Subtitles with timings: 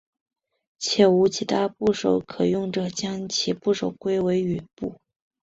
[0.79, 3.27] 且无其他部首可用者将
[3.61, 4.95] 部首归为羽部。